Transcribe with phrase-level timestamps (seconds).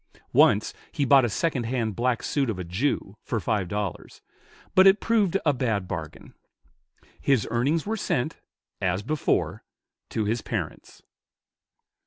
[0.33, 4.23] Once he bought a second hand black suit of a Jew, for five dollars,
[4.73, 6.33] but it proved a bad bargain.
[7.19, 8.37] His earnings were sent,
[8.81, 9.63] as before,
[10.09, 11.03] to his parents.